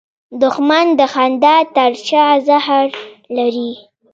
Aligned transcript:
دښمن 0.41 0.85
د 0.99 1.01
خندا 1.13 1.55
تر 1.75 1.91
شا 2.07 2.25
زهر 2.47 2.85
لري 3.37 3.71